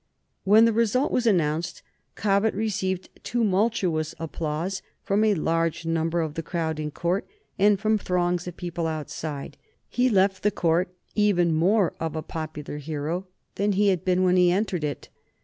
[0.45, 1.83] When the result was announced
[2.15, 7.27] Cobbett received tumultuous applause from a large number of the crowd in court
[7.59, 9.57] and from throngs of people outside.
[9.89, 13.27] He left the court even more of a popular hero
[13.57, 15.09] than he had been when he entered it.